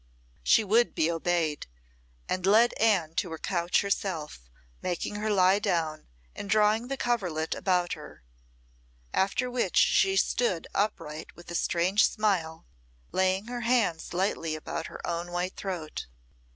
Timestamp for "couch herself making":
3.37-5.17